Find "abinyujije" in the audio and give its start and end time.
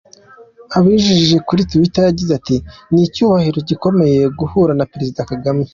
0.77-1.35